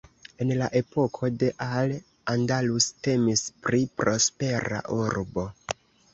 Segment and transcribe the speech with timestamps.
[0.43, 1.93] En la epoko de Al
[2.33, 5.47] Andalus temis pri prospera urbo.